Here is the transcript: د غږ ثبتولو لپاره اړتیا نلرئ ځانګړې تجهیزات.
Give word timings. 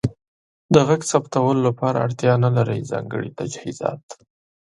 د 0.73 0.75
غږ 0.87 1.01
ثبتولو 1.11 1.61
لپاره 1.67 1.97
اړتیا 2.05 2.33
نلرئ 2.43 2.81
ځانګړې 2.91 3.29
تجهیزات. 3.39 4.03